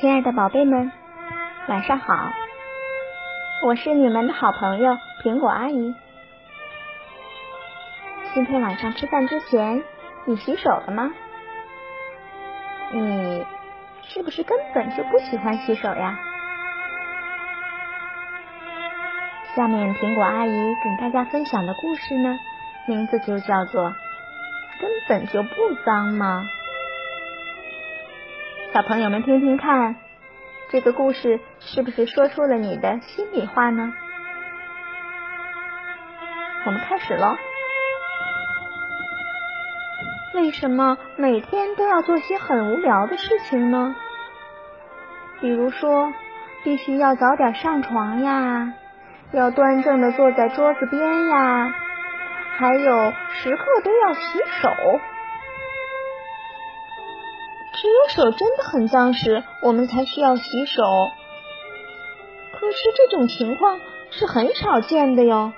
[0.00, 0.92] 亲爱的宝贝们，
[1.66, 2.30] 晚上好！
[3.64, 5.92] 我是你们的好朋友苹果阿姨。
[8.32, 9.82] 今天晚上吃饭之前，
[10.24, 11.10] 你洗手了吗？
[12.92, 13.44] 你
[14.04, 16.16] 是不是根本就不喜欢洗手呀？
[19.56, 22.38] 下面苹果阿姨跟大家分享的故事呢，
[22.86, 23.90] 名字就叫做
[24.80, 25.48] 《根本就不
[25.84, 26.48] 脏吗》。
[28.74, 29.96] 小朋友们听听看，
[30.70, 33.94] 这个故事是不是说出了你的心里话呢？
[36.66, 37.36] 我们开始喽。
[40.34, 43.96] 为什么每天都要做些很无聊的事情呢？
[45.40, 46.12] 比如说，
[46.62, 48.74] 必须要早点上床呀，
[49.32, 51.74] 要端正的坐在桌子边呀，
[52.58, 54.70] 还有时刻都要洗手。
[57.80, 60.82] 只有手真的很脏时，我们才需要洗手。
[62.58, 63.78] 可是这种情况
[64.10, 65.52] 是很少见的哟。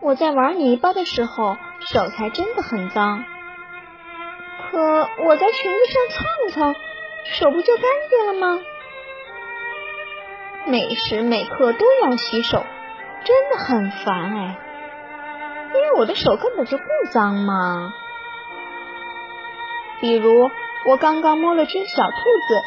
[0.00, 3.24] 我在玩泥巴的时候，手才真的很脏。
[4.70, 4.78] 可
[5.26, 6.74] 我在裙子上蹭蹭，
[7.24, 8.58] 手不就干净了吗？
[10.66, 12.64] 每时每刻都要洗手，
[13.24, 14.58] 真的很烦哎。
[15.74, 17.92] 因为我的手根本就不脏嘛。
[20.02, 20.50] 比如，
[20.84, 22.16] 我刚刚摸了只小兔
[22.48, 22.60] 子，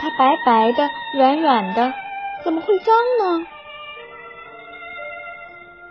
[0.00, 1.92] 它白白的、软软的，
[2.44, 3.46] 怎么会脏呢？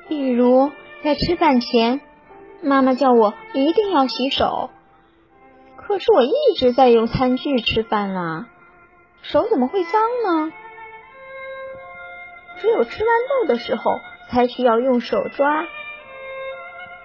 [0.07, 0.71] 比如，
[1.03, 2.01] 在吃饭前，
[2.63, 4.71] 妈妈叫我一定要洗手，
[5.77, 8.47] 可是我一直在用餐具吃饭啊，
[9.21, 10.51] 手怎么会脏呢？
[12.57, 13.99] 只有吃豌豆的时候
[14.31, 15.67] 才需要用手抓，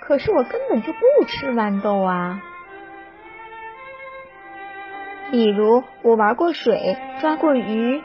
[0.00, 2.41] 可是我根本就不吃豌豆啊。
[5.30, 8.02] 比如我玩过水，抓过鱼，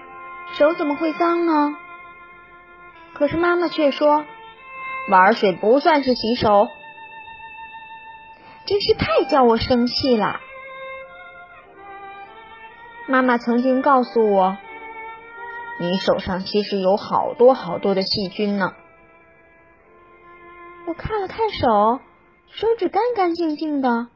[0.53, 1.75] 手怎么会脏呢？
[3.13, 4.25] 可是妈妈却说，
[5.09, 6.67] 玩水不算是洗手，
[8.65, 10.39] 真是太叫我生气了。
[13.07, 14.57] 妈妈曾经告诉我，
[15.79, 18.73] 你手上其实有好多好多的细菌呢。
[20.87, 21.99] 我看了看手，
[22.51, 24.07] 手指干干净净的，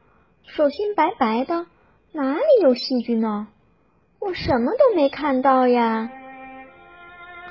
[0.46, 1.66] 手心白白的。
[2.12, 3.46] 哪里有细菌呢？
[4.18, 6.10] 我什么都没看到呀，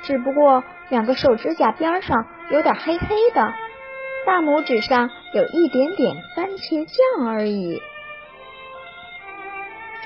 [0.04, 3.54] 只不过两个手指甲边上有点黑黑的，
[4.26, 7.82] 大拇指上有一点点番茄酱而已。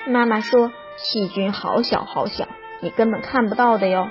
[0.06, 2.48] 妈妈说细菌好小好小，
[2.82, 4.08] 你根本看不到的哟。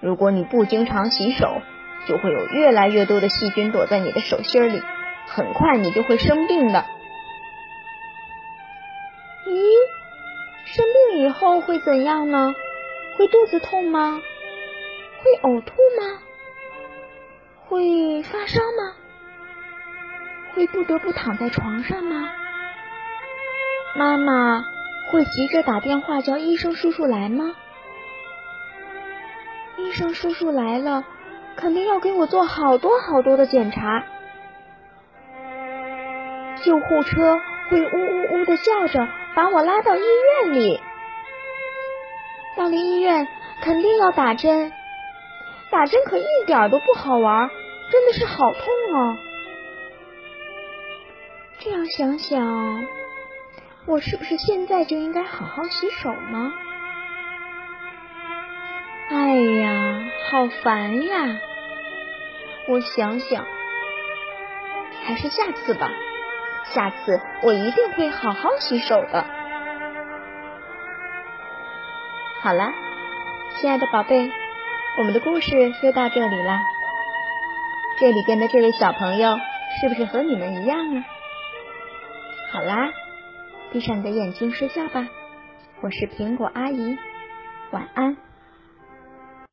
[0.00, 1.62] 如果你不经常洗手，
[2.08, 4.82] 就会有越来越多的细菌躲在你的手心里，
[5.28, 6.84] 很快你就会生病的。
[9.46, 9.72] 咦
[10.64, 12.54] 生病以后会怎样呢？
[13.16, 14.22] 会肚子痛吗？
[15.22, 16.18] 会呕吐吗？
[17.66, 18.94] 会发烧吗？
[20.54, 22.30] 会不得不躺在床上吗？
[23.94, 24.64] 妈妈
[25.10, 27.54] 会急着打电话叫医生叔叔来吗？
[29.78, 31.04] 医生叔叔来了，
[31.56, 34.04] 肯定要给我做好多好多的检查。
[36.64, 39.08] 救护车会呜呜呜的叫着。
[39.34, 40.80] 把我拉到医院里，
[42.56, 43.26] 到了医院
[43.62, 44.72] 肯定要打针，
[45.70, 47.48] 打针可一点都不好玩，
[47.90, 48.62] 真的是好痛
[48.94, 49.16] 哦。
[51.60, 52.86] 这样想想，
[53.86, 56.52] 我是不是现在就应该好好洗手呢？
[59.10, 61.38] 哎呀，好烦呀！
[62.68, 63.46] 我想想，
[65.04, 65.90] 还是下次吧。
[66.64, 69.24] 下次我一定会好好洗手的。
[72.42, 72.72] 好了，
[73.56, 74.30] 亲爱的宝贝，
[74.98, 76.60] 我们的故事就到这里啦。
[78.00, 79.38] 这里边的这位小朋友
[79.80, 81.04] 是不是和你们一样啊？
[82.52, 82.90] 好啦，
[83.72, 85.08] 闭上你的眼睛睡觉吧。
[85.82, 86.98] 我是苹果阿姨，
[87.70, 88.16] 晚安。